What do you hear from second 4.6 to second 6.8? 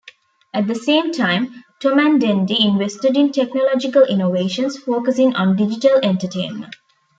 focusing on digital entertainment.